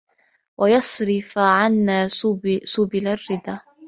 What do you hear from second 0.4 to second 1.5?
وَيَصْرِفَ